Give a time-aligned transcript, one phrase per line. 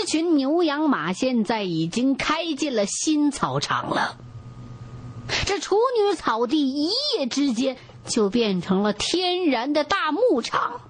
[0.00, 4.16] 这群牛羊马现在已经开进了新草场了。
[5.44, 7.76] 这处女草地一夜之间
[8.06, 10.82] 就变成了天然的大牧场，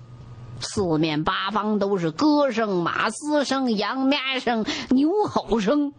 [0.61, 5.95] 四面八方都是歌声、马嘶声、羊咩声、牛吼声。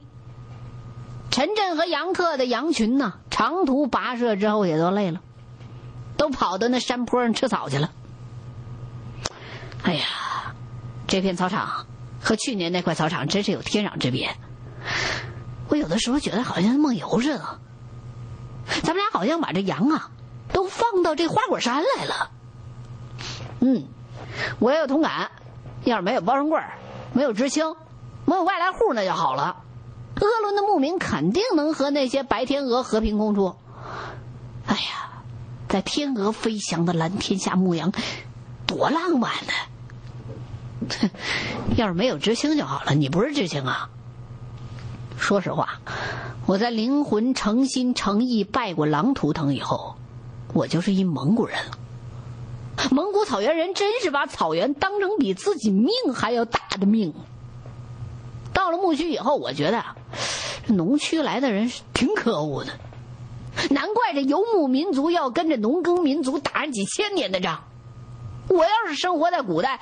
[1.32, 5.20] 陈震和杨克的羊群呢，长途跋涉之后也都累了，
[6.16, 7.90] 都跑到那山坡上吃草去了。
[9.82, 10.06] 哎呀，
[11.08, 11.88] 这片草场
[12.22, 14.36] 和去年那块草场真是有天壤之别。
[15.70, 17.60] 我有的时候觉得好像梦游似的。
[18.84, 20.12] 咱们俩好像把这羊啊，
[20.54, 22.32] 都放到这花果山来了。
[23.62, 23.86] 嗯，
[24.60, 25.32] 我也有同感。
[25.86, 26.60] 要是没有包生贵
[27.14, 27.76] 没有知青，
[28.26, 29.64] 没有外来户，那就好了。
[30.16, 33.56] 鄂伦的牧民肯定能和那些白天鹅和平共处。
[34.66, 35.24] 哎呀，
[35.68, 37.92] 在天鹅飞翔的蓝天下牧羊，
[38.68, 39.54] 多浪漫呢！
[41.76, 42.94] 要是没有知青就好了。
[42.94, 43.90] 你不是知青啊？
[45.18, 45.80] 说实话。
[46.46, 49.96] 我在灵魂诚心诚意拜过狼图腾以后，
[50.54, 51.78] 我就是一蒙古人了。
[52.92, 57.14] 蒙古草原人真是把草原当成比自己命还要大的命。
[58.54, 59.84] 到了牧区以后，我觉得
[60.68, 62.72] 农区来的人是挺可恶的，
[63.70, 67.66] 难怪这游牧民族要跟着农耕民族打上几千年的仗。
[68.48, 69.82] 我要是生活在古代，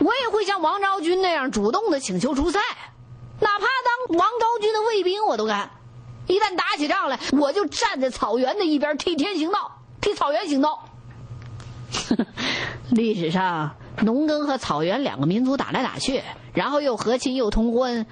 [0.00, 2.58] 我也会像王昭君那样主动的请求出塞，
[3.40, 3.66] 哪怕
[4.08, 5.70] 当王昭君的卫兵我都干。
[6.26, 10.84] 一旦打起仗来，我就站在草原的一边，替天行道，替草原行道。
[12.90, 18.06] 历史上，农耕和草原两个民族打来打去，然后又和亲又通婚。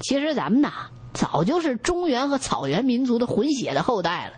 [0.00, 0.70] 其实咱们呐，
[1.12, 4.34] 早就是中原和草原民族的混血的后代了。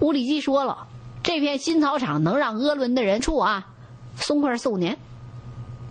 [0.00, 0.88] 乌里基说了，
[1.22, 3.66] 这片新草场能让鄂伦的人处啊，
[4.16, 4.98] 松快四五年。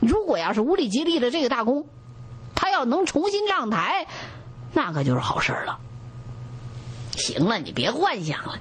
[0.01, 1.87] 如果要是乌里吉立了这个大功，
[2.55, 4.07] 他要能重新上台，
[4.73, 5.79] 那可就是好事了。
[7.11, 8.59] 行了，你别幻想了。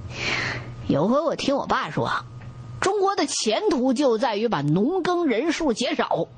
[0.86, 2.10] 有回我听我爸说，
[2.80, 6.28] 中国的前途就在于把农耕人数减少。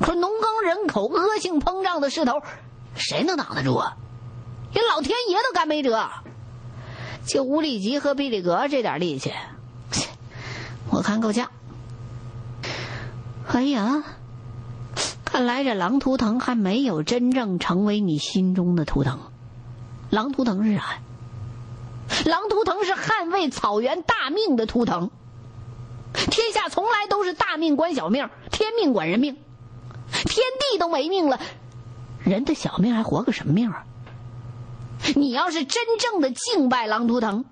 [0.00, 2.42] 可农耕人口恶性膨胀的势头，
[2.94, 3.96] 谁能挡得住啊？
[4.72, 6.10] 连老天爷都干没辙。
[7.26, 9.32] 就乌里吉和比里格这点力气，
[10.90, 11.50] 我看够呛。
[13.46, 14.02] 哎呀，
[15.24, 19.18] 看来这狼图腾还没有真正成为你心中的图腾。
[20.10, 20.98] 狼图腾是啥？
[22.24, 25.10] 狼图腾是捍卫草原大命的图腾。
[26.12, 29.36] 天下从来都是大命管小命，天命管人命。
[30.12, 31.40] 天地都没命了，
[32.22, 33.84] 人的小命还活个什么命啊？
[35.16, 37.44] 你要是真正的敬拜狼图腾，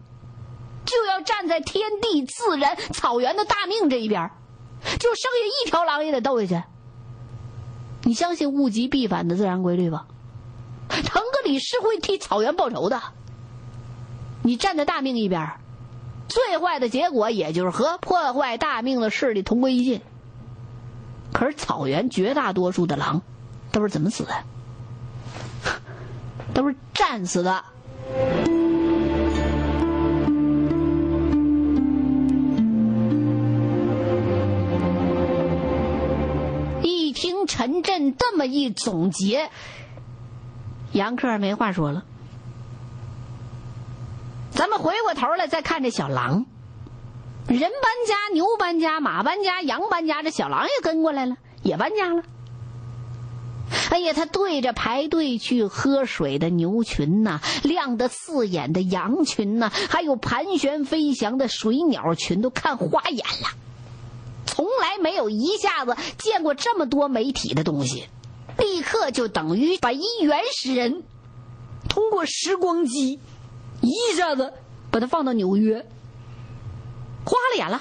[0.85, 4.31] 就要站在天地、自然、草原的大命这一边，
[4.99, 6.65] 就剩下一条狼也得斗下去。
[8.05, 10.07] 你相信物极必反的自然规律吧？
[10.89, 13.01] 腾格里是会替草原报仇的。
[14.43, 15.53] 你站在大命一边，
[16.29, 20.03] 最坏的结果也就是和破坏大命的势力同归于尽。
[21.33, 23.23] 可是草原绝大多数的狼，
[23.71, 24.35] 都是怎么死的？
[26.53, 27.65] 都是战死的。
[37.63, 39.49] 陈震这么一总结，
[40.91, 42.03] 杨克没话说了。
[44.51, 46.45] 咱们回过头来再看这小狼，
[47.47, 47.71] 人搬
[48.09, 52.25] 家，牛搬家，马搬家，羊搬家，这小狼也跟过来了，也搬家了。
[53.91, 63.62] 哎呀，他对着排队去喝水的牛群呐，亮得刺眼的羊群呐，还有盘旋飞翔的水鸟群，都看花眼了。
[64.63, 68.07] 从来没有一下子见过这么多媒体的东西，
[68.59, 71.03] 立刻就等于把一原始人
[71.89, 73.19] 通过时光机。
[73.81, 74.53] 一下子
[74.93, 75.85] 把他放到纽约，
[77.25, 77.81] 花了眼了。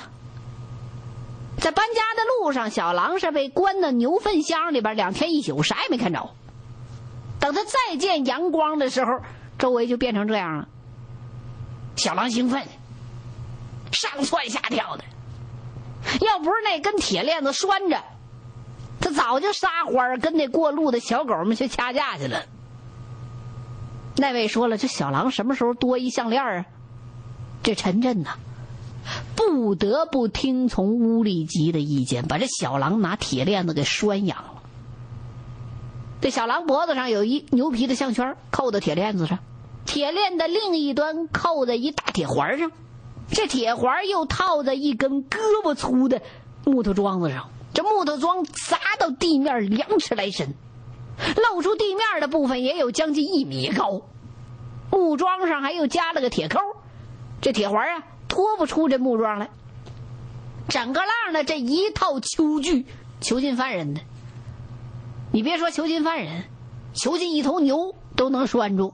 [1.59, 6.31] 在搬家的路上，小狼是被关到牛粪箱里边两天一宿，啥也没看着。
[7.39, 9.19] 等他再见阳光的时候，
[9.59, 10.67] 周围就变成这样了。
[11.95, 12.67] 小狼兴奋，
[13.91, 15.03] 上蹿下跳的。
[16.21, 18.01] 要不是那根铁链子拴着，
[18.99, 22.43] 他早就撒欢儿跟那过路的小狗们去掐架去了。
[24.17, 26.65] 那位说了：“这小狼什么时候多一项链啊？”
[27.63, 28.37] 这陈震呐，
[29.35, 34.61] 不得不听从乌里吉的意见，把这小狼拿铁链子给拴养了。
[36.21, 39.39] 这小狼脖子上有一牛皮的项圈，扣在铁链子上，
[39.85, 42.71] 铁链的另一端扣在一大铁环上，
[43.31, 46.21] 这铁环又套在一根胳膊粗的
[46.65, 47.49] 木头桩子上。
[47.73, 50.53] 这木头桩砸到地面两尺来深，
[51.37, 54.01] 露出地面的部分也有将近一米高，
[54.91, 56.59] 木桩上还又加了个铁扣，
[57.39, 59.49] 这铁环啊拖不出这木桩来。
[60.67, 62.85] 整个浪的这一套囚具，
[63.21, 64.01] 囚禁犯人的。
[65.31, 66.43] 你别说囚禁犯人，
[66.93, 68.93] 囚禁一头牛都能拴住。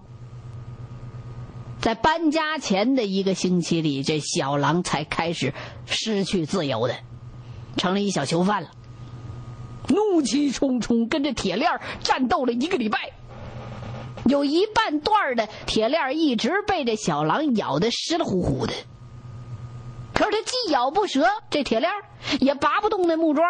[1.87, 5.53] 在搬家前的一个星期里，这小狼才开始
[5.85, 6.93] 失去自由的，
[7.77, 8.71] 成了一小囚犯了。
[9.87, 13.13] 怒气冲冲，跟着铁链战斗了一个礼拜，
[14.25, 18.73] 有一半段的铁链一直被这小狼咬得湿了乎乎的。
[20.13, 21.89] 可是他既咬不折这铁链，
[22.41, 23.45] 也拔不动那木桩，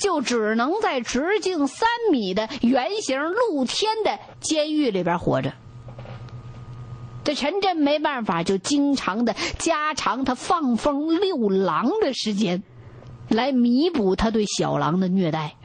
[0.00, 5.54] 就只能在直径三米的圆形露天的监狱里边活着。
[7.26, 12.62] 这陈震没办法，就经常的加长他放风遛狼的时间。
[13.28, 15.56] 来弥补他对小狼的虐待。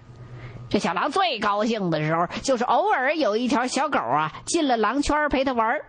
[0.67, 5.79] 这小狼最高兴的时候，就是偶尔有一条小狗啊进了狼圈陪他玩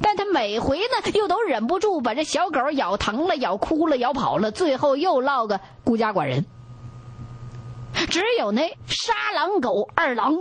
[0.00, 6.46] 但他每回呢，又都忍不住把这小狗咬疼了、咬哭了、咬跑了，最后又落个孤家寡人。
[8.08, 10.34] 只有那杀狼狗二郎，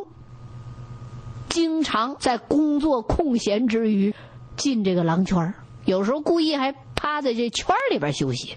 [1.54, 4.16] 经常在工作空闲之余
[4.56, 5.54] 进这个狼圈
[5.86, 8.56] 有时候故意还趴在这圈里边休息。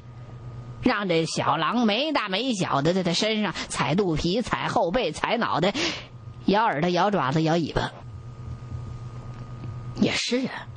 [0.82, 5.75] 让这小狼没大没小的在他身上踩肚皮、踩后背、踩脑袋、
[6.46, 7.93] 咬耳朵、咬爪子、咬尾巴。
[10.00, 10.69] 也是啊，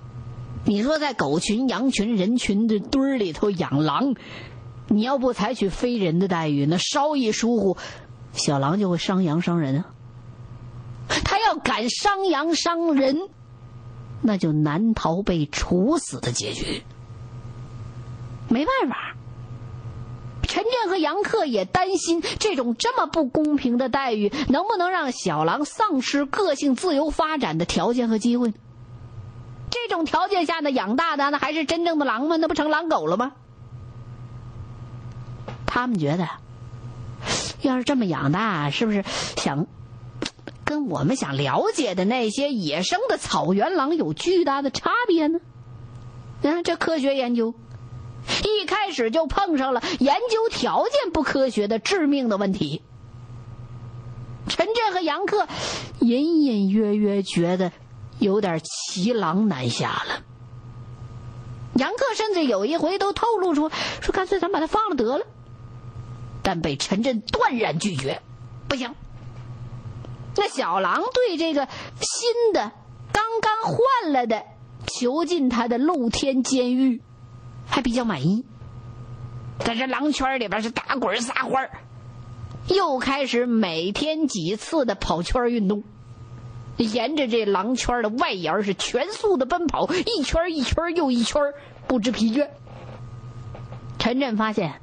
[0.65, 4.15] 你说在狗群、羊群、人群的堆儿里头养狼，
[4.88, 7.77] 你要不采取非人的待遇，那稍一疏忽，
[8.33, 9.86] 小狼就会伤羊伤人啊。
[11.50, 13.28] 要敢伤羊伤人，
[14.22, 16.84] 那就难逃被处死的结局。
[18.50, 19.16] 没办法。
[20.44, 28.54] 陈震和杨克也担心，这种这么不公平的待遇，能不能让小狼丧失个性、自由发展的条件和机会？
[29.72, 32.36] 这种条件下呢，养大的那还是真正的狼吗？
[32.38, 33.31] 那不成狼狗了吗？
[35.66, 36.28] 他们觉得，
[37.62, 39.04] 要是这么养大，是不是
[39.38, 39.68] 想
[40.69, 45.39] 跟我们想了解的那些野生的草原狼有巨大的差别呢？
[46.44, 47.56] 啊，这科学研究。
[48.44, 52.83] 一开始就碰上了研究条件不科学的致命的问题。
[54.48, 55.48] 陈震和杨克
[56.01, 57.72] 隐隐约约觉得
[58.19, 60.22] 有点骑狼难下了。
[61.74, 65.25] 杨克甚至有一回都透露出说：“干脆咱把他放了得了。”
[66.44, 68.22] 但被陈震断然拒绝，
[68.68, 68.94] 不行。
[70.39, 71.68] 那小狼对这个
[72.01, 72.71] 新的、
[73.12, 74.44] 刚刚换了的
[74.88, 77.03] 囚禁他的露天监狱。
[77.71, 78.45] 还比较满意，
[79.59, 81.69] 在这狼圈里边是打滚撒欢
[82.68, 85.83] 又开始每天几次的跑圈运动，
[86.77, 91.53] 沿着这狼圈的外沿是全速的奔跑，一圈一圈又一圈，
[91.88, 92.50] 不知疲倦。
[94.00, 94.81] 陈震发现，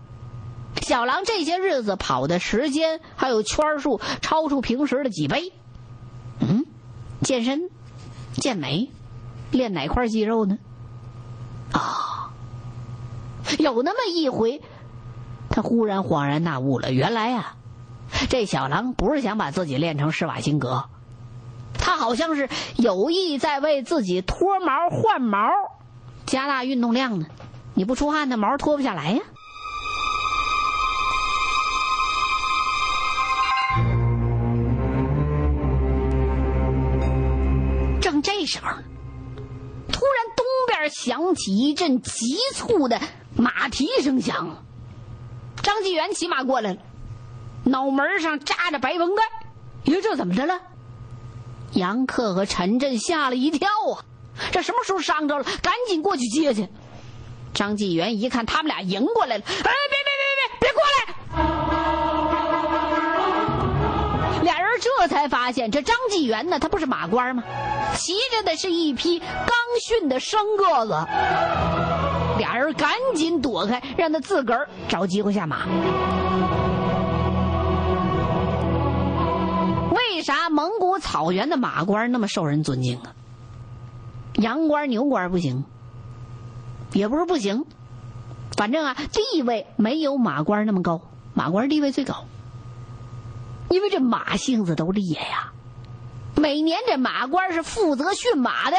[0.86, 5.52] 小狼这些日子跑的时间还有圈数超出平时的几倍。
[6.38, 6.64] 嗯，
[7.22, 7.70] 健身、
[8.34, 8.88] 健美，
[9.50, 10.58] 练哪块肌肉呢？
[11.72, 12.30] 啊！
[13.58, 14.62] 有那么一回，
[15.50, 16.92] 他忽然恍然大悟了。
[16.92, 17.56] 原来呀，
[18.30, 20.84] 这小狼不是想把自己练成施瓦辛格，
[21.74, 25.48] 他好像是有意在为自己脱毛换毛，
[26.26, 27.26] 加大运动量呢。
[27.74, 29.20] 你不出汗，那毛脱不下来呀。
[38.46, 38.70] 时候，
[39.92, 43.00] 突然东边响起一阵急促的。
[43.38, 44.64] 马蹄声响，
[45.62, 46.80] 张纪元骑马过来了，
[47.64, 49.22] 脑门上扎着白绷带。
[49.92, 50.58] 哟，这怎么着了？
[51.72, 54.04] 杨克和陈震吓了一跳啊！
[54.52, 55.44] 这什么时候伤着了？
[55.60, 56.66] 赶紧过去接去。
[57.52, 61.05] 张纪元一看他们俩迎过来了，哎，别别别别别过来！
[64.80, 67.42] 这才发现，这张继元呢，他不是马官吗？
[67.94, 69.28] 骑着的是一匹刚
[69.82, 70.92] 驯的生个子。
[72.38, 75.66] 俩人赶紧躲开，让他自个儿找机会下马。
[79.94, 83.14] 为啥蒙古草原的马官那么受人尊敬啊？
[84.34, 85.64] 羊官、牛官不行，
[86.92, 87.64] 也不是不行，
[88.56, 91.00] 反正啊，地位没有马官那么高。
[91.32, 92.24] 马官地位最高，
[93.68, 95.52] 因为这马性子都烈呀。
[96.36, 98.76] 每年这马官是负责驯马的。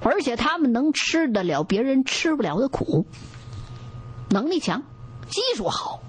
[0.00, 3.04] 而且他们能吃得了别人吃不了的苦，
[4.30, 4.84] 能力强，
[5.28, 6.00] 技术好。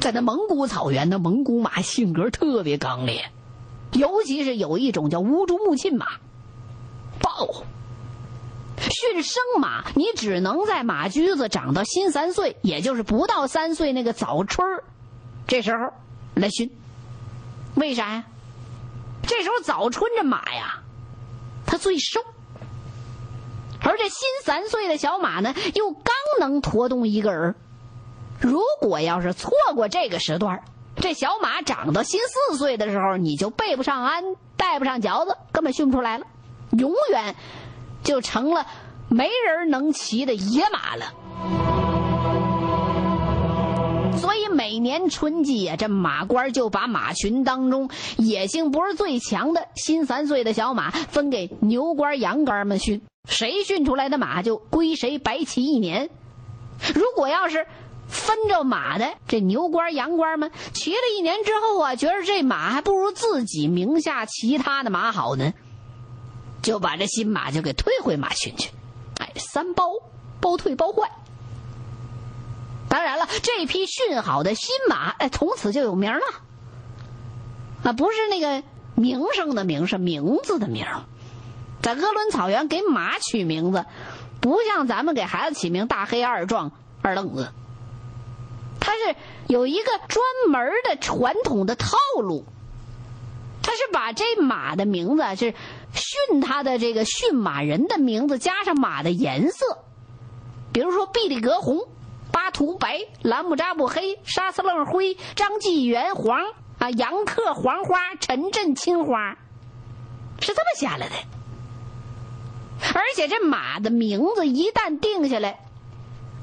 [0.00, 3.30] 在那蒙古草原，那蒙古马性格特别刚烈，
[3.92, 6.06] 尤其是有一种叫乌珠穆沁马，
[7.20, 7.64] 暴。
[8.78, 14.66] 驯生马，你只能在马驹子长到新三岁，也就是不到三岁那个早春
[15.46, 15.92] 这时候
[16.34, 16.70] 来驯。
[17.74, 18.24] 为啥呀？
[19.26, 20.82] 这时候早春这马呀，
[21.64, 22.20] 它最瘦，
[23.80, 27.54] 而这新三岁的小马呢，又刚能驮动一个人。
[28.40, 30.62] 如果要是错过这个时段，
[30.96, 34.24] 这小马长到新四岁的时候，你就背不上鞍，
[34.56, 36.26] 带不上嚼子，根本驯不出来了，
[36.72, 37.36] 永远
[38.02, 38.66] 就成了
[39.08, 41.14] 没人能骑的野马了。
[44.54, 56.10] 每年春季呀，这马官就把马群当中野性不是最强的新三岁的小马分给牛官、羊官们训，谁训出来的马就归谁白骑一年。
[56.94, 57.66] 如果要是
[58.08, 65.52] 分着马的这牛官、羊官们骑了一年之后啊，觉得这马还不如自己名下其他的马好呢，
[66.60, 68.70] 就把这新马就给退回马群去。
[69.18, 69.84] 哎，三包，
[70.40, 71.08] 包退包换。
[72.92, 76.20] 当然了，这匹驯好的新马，哎，从此就有名了。
[77.84, 78.62] 啊，不是那个
[78.94, 80.84] 名声的名，是名字的名。
[81.80, 83.86] 在鄂伦草原给马取名字，
[84.42, 86.70] 不像咱们给孩子起名大黑、二壮、
[87.00, 87.50] 二愣子。
[88.78, 92.44] 它是有一个专门的传统的套路，
[93.62, 95.54] 它是把这马的名字是
[95.94, 99.78] 驯它的这个驯马人的名字加上马的颜色，
[100.74, 101.88] 比如说毕力格红。
[102.32, 106.40] 巴图白、兰姆扎布黑、沙斯楞灰、张继元黄
[106.78, 109.36] 啊、杨克黄花、陈震青花，
[110.40, 111.14] 是这么下来的。
[112.94, 115.60] 而且这马的名字一旦定下来，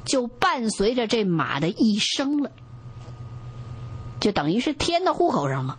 [0.05, 2.51] 就伴随着这马的一生了，
[4.21, 5.77] 就等于是填到户口上了。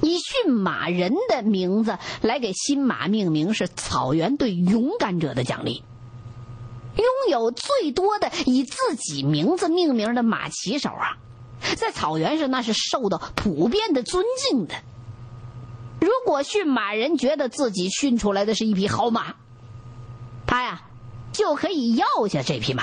[0.00, 5.84] 以驯马人的名字来给新马命名，是草原对勇敢者的奖励。
[6.96, 11.16] 拥有最多的以自己名字命名的马骑手啊，
[11.76, 14.74] 在草原上那是受到普遍的尊敬的。
[16.00, 19.34] 如果驯马人觉得自己驯出来的是一匹好马，
[20.46, 20.82] 他呀
[21.32, 22.82] 就可以要下这匹马。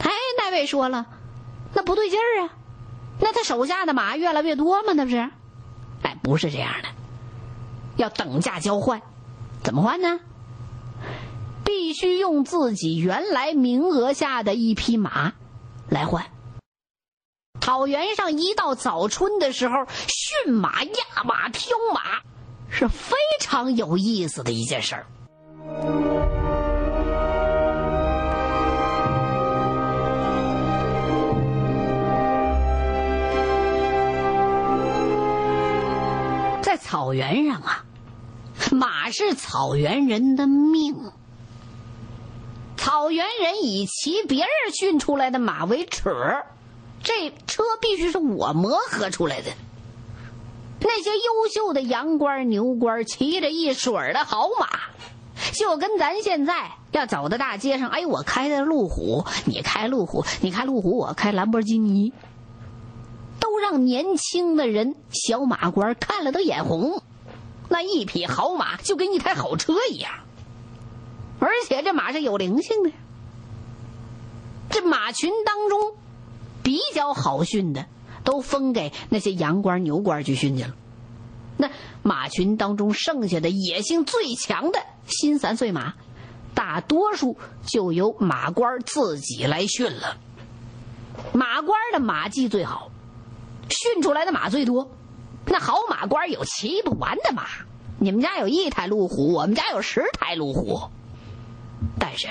[0.00, 1.06] 哎，那位说了，
[1.74, 2.50] 那不对劲儿啊，
[3.20, 4.92] 那他手下的马越来越多吗？
[4.94, 5.30] 那不是？
[6.02, 6.88] 哎，不是这样的，
[7.96, 9.00] 要等价交换，
[9.62, 10.20] 怎么换呢？
[11.68, 15.34] 必须用自己原来名额下的一匹马
[15.90, 16.24] 来换。
[17.60, 19.74] 草原上一到早春的时候，
[20.06, 22.22] 驯马、压马、挑马
[22.70, 25.06] 是非常有意思的一件事儿。
[36.62, 37.84] 在草原上啊，
[38.72, 41.12] 马是草原人的命。
[42.98, 46.10] 草原人以骑别人驯出来的马为耻，
[47.04, 49.52] 这车必须是我磨合出来的。
[50.80, 54.66] 那些优秀的羊倌、牛倌骑着一水的好马，
[55.52, 62.12] 就跟咱现在要走到大街上，哎，我开的路虎，你开路虎，你开路虎，我开兰博基尼，
[63.38, 67.00] 都让年轻的人小马官看了都眼红。
[67.68, 70.10] 那一匹好马就跟一台好车一样。
[71.40, 72.90] 而且这马是有灵性的，
[74.70, 75.94] 这马群当中
[76.62, 77.86] 比较好驯的，
[78.24, 80.74] 都分给那些羊倌、牛倌去训去了。
[81.56, 81.70] 那
[82.02, 85.94] 马群当中剩下的野性最强的新三岁马，
[86.54, 90.16] 大多数就由马官自己来训了。
[91.32, 92.90] 马官的马技最好，
[93.68, 94.90] 训出来的马最多。
[95.46, 97.46] 那好马官有骑不完的马，
[97.98, 100.90] 你们家有一台路虎，我们家有十台路虎。
[101.98, 102.28] 但是，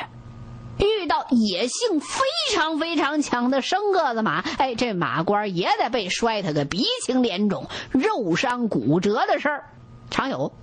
[0.79, 2.19] 遇到野性非
[2.53, 9.69] 常非常强的生个子马，哎，这马官也得被摔他个鼻青脸肿、肉伤骨折的事儿，
[10.09, 10.53] 常有。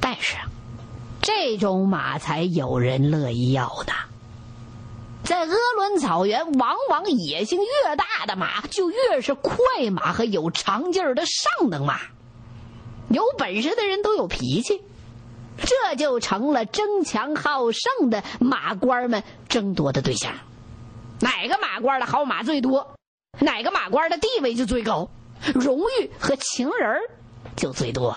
[0.00, 0.36] 但是，
[1.20, 3.92] 这种马才有人乐意要的。
[5.22, 9.54] 在鄂伦草原，往往野性越大的马，就越是快
[9.92, 12.00] 马和有长劲儿的上等马。
[13.10, 14.82] 有本事的人都有脾气。
[15.62, 20.32] 这就成了争强好胜的马官们争夺的对象，
[21.20, 22.94] 哪个马官的好马最多，
[23.40, 25.08] 哪个马官的地位就最高，
[25.54, 27.00] 荣誉和情人
[27.56, 28.16] 就最多。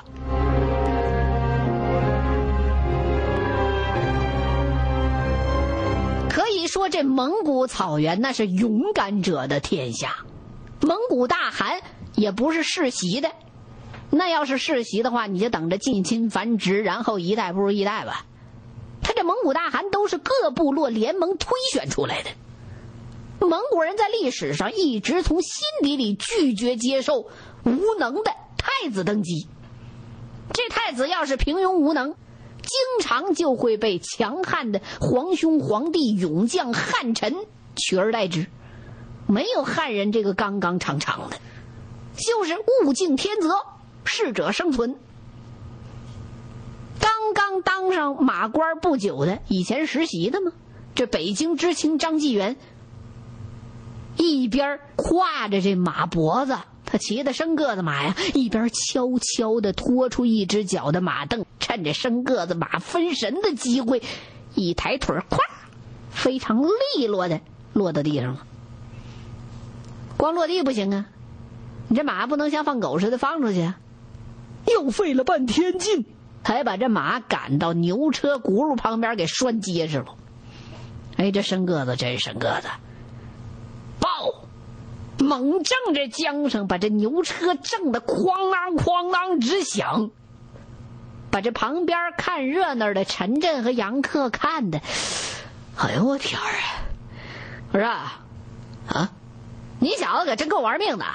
[6.30, 10.18] 可以说这蒙古草原那是勇敢者的天下，
[10.82, 11.82] 蒙古大汗
[12.16, 13.30] 也不是世袭的。
[14.15, 18.27] 那要是世袭的话，你就等着近亲繁殖，然后一代不如一代吧。
[19.01, 22.29] 他这蒙古大汗都是各部落联盟推选出来的。
[23.39, 27.27] 蒙古人在历史上一直从心底里拒绝接受
[27.65, 29.48] 无能的太子登基。
[30.53, 37.34] 这太子要是平庸无能，经常就会被强悍的皇兄皇帝勇将汉臣
[37.75, 38.46] 取而代之。
[39.25, 41.38] 没有汉人这个刚刚长长的，
[42.15, 42.53] 就是
[42.86, 43.73] 物竞天择。
[44.06, 44.96] 适者生存。
[47.00, 50.52] 刚刚当上马官不久的，以前实习的吗？
[50.96, 52.56] 这北京知青张纪元，
[54.16, 56.56] 一边挎着这马脖子，
[56.86, 64.04] 他骑的生个子马呀，一边悄悄的拖出一只脚的马凳，趁着生个子马分神的机会，
[64.54, 65.40] 一抬腿，咵，
[66.12, 67.42] 非常利落的
[67.74, 68.46] 落到地上了。
[70.16, 71.06] 光落地不行啊，
[71.88, 73.80] 你这马不能像放狗似的放出去啊。
[74.65, 76.05] 又费了半天劲，
[76.43, 80.15] 才把这马赶到牛车轱辘旁边，给拴结实了。
[81.17, 82.67] 哎，这生个子真生个子，
[84.00, 84.46] 抱，
[85.20, 90.10] 猛挣这缰绳，把这牛车挣得哐啷哐啷直响，
[91.29, 94.82] 把这旁边看热闹的陈震和杨克看的，
[95.77, 96.84] 哎呦我天儿啊！
[97.74, 99.12] 我说啊，
[99.79, 101.05] 你小子可真够玩命的，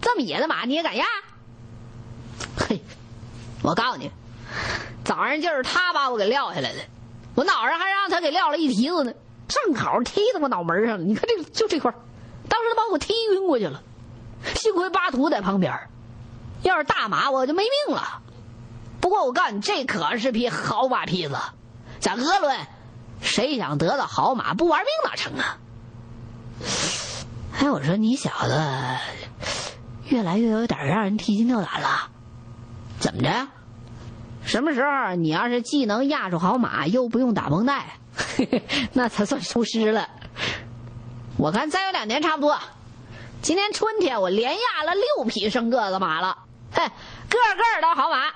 [0.00, 1.04] 这么野的马你也敢压？
[2.56, 2.82] 嘿，
[3.62, 4.10] 我告诉你，
[5.04, 6.80] 早上就是他把我给撂下来的，
[7.34, 9.12] 我脑上还让他给撂了一蹄子呢，
[9.48, 11.04] 正好踢在我脑门上了。
[11.04, 11.92] 你看这就这块
[12.48, 13.82] 当时他把我踢晕过去了。
[14.56, 15.88] 幸亏巴图在旁边，
[16.62, 18.20] 要是大马我就没命了。
[19.00, 21.36] 不过我告诉你，这可是匹好马匹子，
[22.00, 22.56] 在鄂伦，
[23.20, 25.58] 谁想得到好马不玩命哪成啊？
[27.58, 28.60] 哎，我说你小子，
[30.08, 32.10] 越来越有点让人提心吊胆了。
[33.02, 33.48] 怎么着？
[34.44, 37.98] 什么时候你要是既能压住好马，又不用打绷带，
[38.94, 40.08] 那才算出师了。
[41.36, 42.56] 我看再有两年差不多。
[43.40, 46.38] 今年春天我连压了六匹生个子马了，
[46.72, 46.84] 嘿，
[47.28, 48.30] 个个都好马。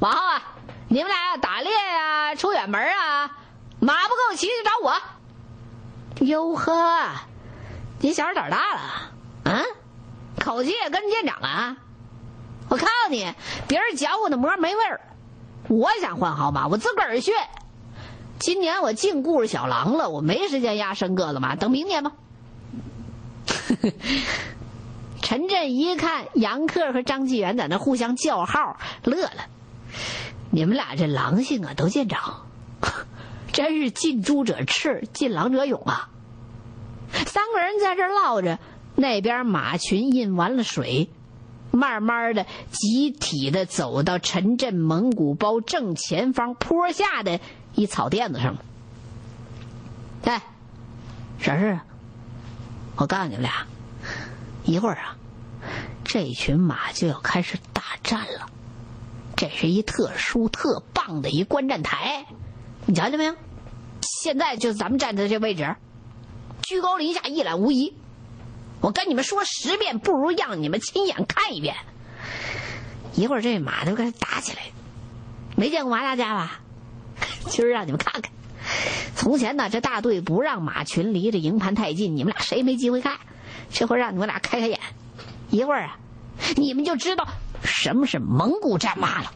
[0.00, 0.42] 往后啊，
[0.88, 3.30] 你们俩要打猎呀、出远门啊，
[3.78, 5.00] 马不够骑就找我。
[6.26, 7.12] 哟呵，
[8.00, 8.80] 你小子胆大了，
[9.52, 9.62] 啊？
[10.40, 11.76] 口气也跟舰长啊？
[12.70, 13.34] 我告诉你，
[13.68, 15.00] 别人嚼我的馍没味儿。
[15.68, 17.32] 我想换好马，我自个儿去。
[18.38, 22.12] 今年我净顾着小狼了，我没时间压生个子马，等明年吧。
[25.20, 29.46] 陈震一看杨克和张纪元在那互相叫号，乐了。
[30.50, 32.46] 你们俩这狼性啊，都见长，
[33.52, 36.08] 真是近朱者赤，近狼者勇啊。
[37.26, 38.60] 三个人在这唠着，
[38.94, 41.10] 那边马群印完了水。
[41.70, 47.40] 慢慢的，集体的走到陈镇蒙古包正前方坡下的
[47.74, 48.64] 一草垫子上了。
[50.24, 50.42] 哎，
[51.38, 51.84] 啥事啊？
[52.96, 53.66] 我告诉你们俩，
[54.64, 55.16] 一会儿啊，
[56.04, 58.50] 这群马就要开始大战了。
[59.36, 62.26] 这是一特殊特棒的一观战台，
[62.84, 63.34] 你瞧见没有？
[64.02, 65.76] 现在就咱们站在这位置，
[66.62, 67.94] 居高临下，一览无遗。
[68.80, 71.76] 我跟你们说十遍，不如让你们亲眼看一遍。
[73.14, 74.62] 一会儿这马就该打起来，
[75.56, 76.60] 没见过马打架吧？
[77.48, 78.32] 今儿让你们看看。
[79.14, 83.18] 从前呢，这大队不让马群离这营盘太近，你们俩谁没机会看？
[83.70, 84.80] 这回让你们俩开开眼，
[85.50, 85.98] 一会儿啊，
[86.56, 87.26] 你们就知道
[87.62, 89.32] 什么是蒙古战马了。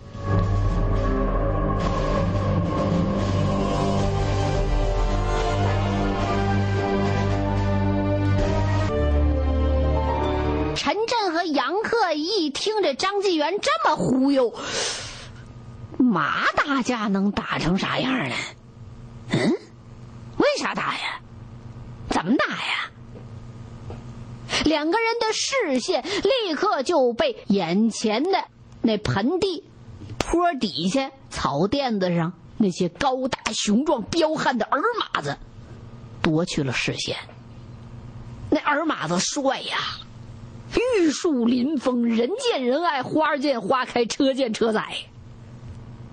[10.84, 14.54] 陈震和杨克一听这张纪元这么忽悠，
[15.96, 18.34] 马打架能打成啥样呢？
[19.30, 19.52] 嗯，
[20.36, 21.20] 为啥打呀？
[22.10, 22.90] 怎么打呀？
[24.66, 28.44] 两个人的视线立刻就被眼前的
[28.82, 29.64] 那盆地、
[30.18, 35.38] 坡底下、草垫子上那些高大雄壮、彪悍的儿马子
[36.20, 37.16] 夺去了视线。
[38.50, 39.78] 那儿马子帅呀！
[40.74, 44.84] 玉树临风，人见人爱，花见花开，车见车载。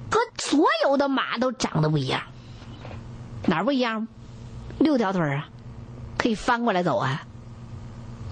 [0.10, 2.22] 和所有的马都长得不一样，
[3.46, 4.08] 哪不一样？
[4.78, 5.48] 六条腿啊，
[6.18, 7.24] 可以翻过来走啊。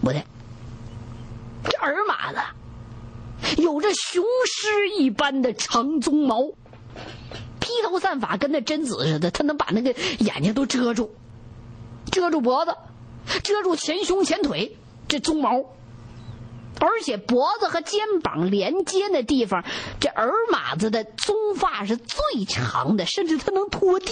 [0.01, 0.23] 不对，
[1.63, 2.39] 这儿马子
[3.61, 6.51] 有着雄狮一般的长鬃毛，
[7.59, 11.15] 披头散发，跟那贞子似的，它能把那个眼睛都遮住。
[12.11, 12.75] 遮住脖子，
[13.43, 15.63] 遮住前胸前腿这鬃毛，
[16.79, 19.65] 而且脖子和肩膀连接的地方，
[19.99, 24.11] 这耳马子的鬃发是最长的，甚至它能拖地。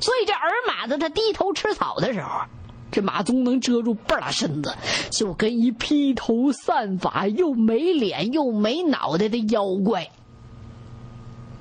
[0.00, 2.42] 所以这耳马子它低头吃草的时候，
[2.90, 4.74] 这马鬃能遮住半拉身子，
[5.10, 10.10] 就跟一披头散发、又没脸又没脑袋的妖怪。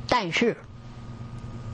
[0.07, 0.57] 但是，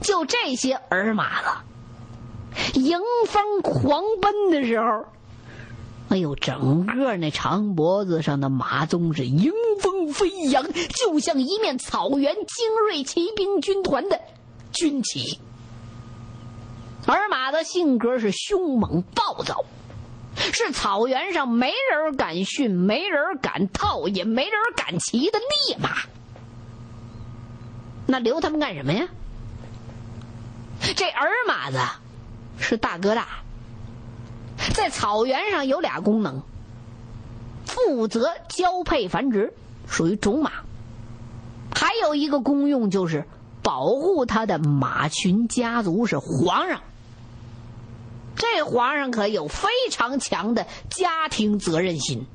[0.02, 5.06] 就这些耳马子迎风狂奔的时候，
[6.14, 12.46] 哎呦，整个那长脖子上的马鬃是迎风飞扬，就像一面草原精
[12.88, 14.22] 锐骑兵军团的
[14.72, 15.40] 军旗。
[17.08, 19.66] 而马的性格是凶猛暴躁，
[20.36, 25.90] 是草原上没人敢训、没人敢套、也没人敢骑的烈马。
[28.06, 29.08] 那留他们干什么呀？
[30.96, 31.80] 这儿马子
[32.60, 33.28] 是大哥大，
[34.74, 36.42] 在草原上有俩功能：
[37.66, 39.54] 负责交配繁殖，
[39.88, 40.52] 属于种马；
[41.76, 43.26] 还有一个功用就是
[43.62, 46.82] 保护他的马群家族，是皇上。
[48.36, 52.26] 这皇上可有非常强的家庭责任心，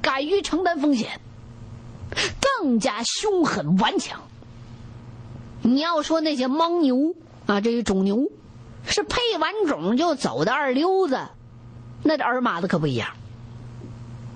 [0.00, 1.20] 敢于承担风险，
[2.40, 4.22] 更加凶狠顽强。
[5.62, 7.14] 你要说那些蒙牛
[7.46, 8.30] 啊，这些种牛，
[8.86, 11.28] 是配完种就走的二溜子，
[12.02, 13.10] 那这儿马子可不一样。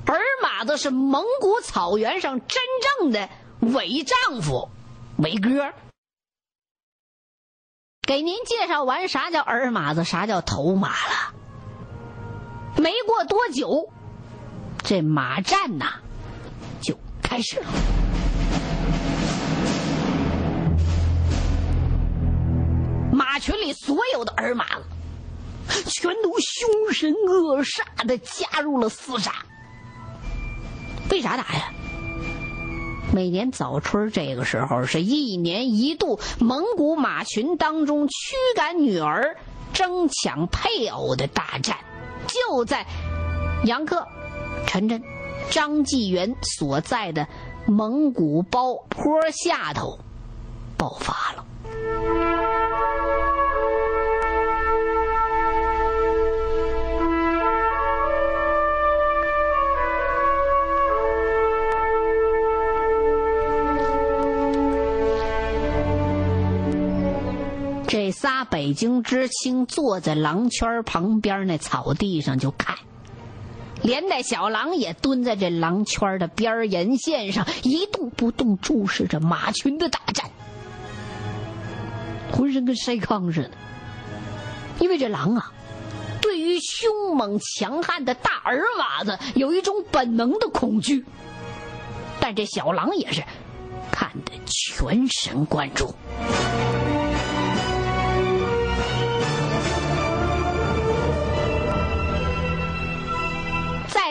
[0.07, 2.63] 儿马子是蒙古草原上真
[2.99, 3.29] 正的
[3.61, 4.69] 伪丈夫、
[5.17, 5.73] 伪哥。
[8.03, 11.35] 给您介绍完啥叫儿马子，啥叫头马了。
[12.77, 13.91] 没过多久，
[14.83, 16.01] 这马战呐
[16.81, 17.67] 就开始了。
[23.33, 24.67] 马群里所有的儿马，
[25.87, 29.33] 全都凶神恶煞的加入了厮杀。
[31.11, 31.73] 为啥打呀？
[33.11, 38.13] 每年早春这个时候，是一年一度蒙古马群当中驱
[38.55, 39.39] 赶女儿、
[39.73, 41.79] 争抢配偶的大战，
[42.29, 42.87] 就在
[43.65, 44.07] 杨克、
[44.67, 45.03] 陈真、
[45.51, 47.27] 张继元所在的
[47.67, 49.99] 蒙古包坡下头
[50.77, 51.42] 爆发了。
[68.45, 72.77] 北京知青坐在狼圈旁边那草地上就看，
[73.83, 80.31] 连带小狼也蹲在这狼圈的边沿线上一动不动注视着马群的大战，
[82.31, 83.51] 浑身跟筛糠似的。
[84.79, 85.53] 因为这狼啊，
[86.21, 91.05] 对于凶猛强悍的大耳马子有一种本能的恐惧，
[92.21, 93.23] 但这小狼也是
[93.93, 95.95] 看得全神贯注。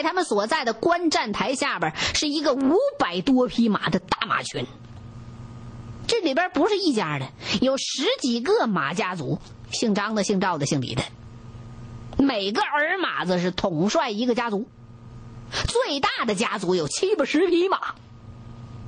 [0.03, 4.65] 他们所在的观战台下边，是一个五百多匹马的大马群。
[6.07, 7.27] 这里边不是一家的，
[7.61, 9.39] 有十几个马家族，
[9.71, 11.03] 姓张的、姓赵的、姓李的。
[12.17, 14.67] 每个儿马子是统帅一个家族，
[15.67, 17.95] 最大的家族有七八十匹马，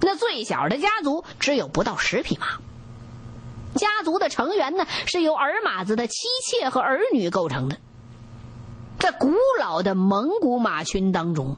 [0.02, 2.60] 那最小的家族只有不到十匹马。
[3.76, 7.78] 家族的成员呢，是由儿马子的妻妾和儿女构成的。
[9.04, 11.58] 在古老的蒙古马群当中，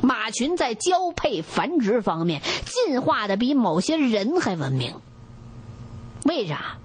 [0.00, 4.94] 马群在交配繁殖方面进化的比某些人还文明。
[6.24, 6.78] 为啥？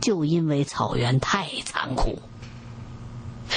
[0.00, 2.18] 就因为草原太残酷。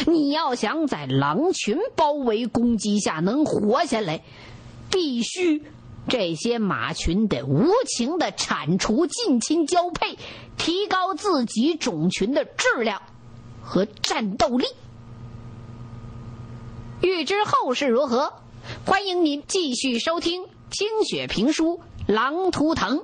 [0.05, 4.21] 你要想在狼群包围攻击下能活下来，
[4.91, 5.63] 必须
[6.07, 10.19] 这些马群得无情的铲除近亲交配，
[10.55, 13.01] 提高自己种群的质量
[13.63, 14.67] 和战斗力。
[17.01, 18.34] 欲知后事如何，
[18.86, 21.81] 欢迎您继续收听清雪评书
[22.13, 22.99] 《狼图腾》。